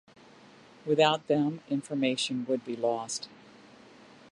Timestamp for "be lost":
2.65-3.29